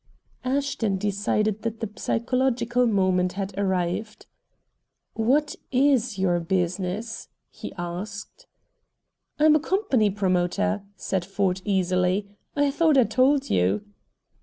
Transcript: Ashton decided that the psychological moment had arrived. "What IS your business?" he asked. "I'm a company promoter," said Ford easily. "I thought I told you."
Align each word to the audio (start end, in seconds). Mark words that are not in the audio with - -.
Ashton 0.43 0.97
decided 0.97 1.61
that 1.61 1.79
the 1.79 1.87
psychological 1.95 2.87
moment 2.87 3.33
had 3.33 3.55
arrived. 3.55 4.25
"What 5.13 5.55
IS 5.71 6.17
your 6.17 6.39
business?" 6.39 7.29
he 7.51 7.71
asked. 7.77 8.47
"I'm 9.37 9.53
a 9.55 9.59
company 9.59 10.09
promoter," 10.09 10.81
said 10.95 11.23
Ford 11.23 11.61
easily. 11.65 12.27
"I 12.55 12.71
thought 12.71 12.97
I 12.97 13.03
told 13.03 13.51
you." 13.51 13.85